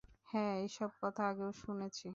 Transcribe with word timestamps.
হ্যাঁ, 0.27 0.53
এসব 0.63 0.91
কথা 1.01 1.23
আগেও 1.27 1.51
শুনেছি। 1.61 2.07